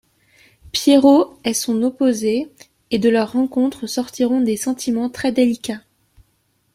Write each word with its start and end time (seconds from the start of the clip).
Piero 0.71 1.37
est 1.43 1.53
son 1.53 1.83
opposé, 1.83 2.51
et 2.89 2.97
de 2.97 3.07
leur 3.07 3.33
rencontre 3.33 3.85
sortiront 3.85 4.41
des 4.41 4.57
sentiments 4.57 5.11
très 5.11 5.31
délicats. 5.31 5.83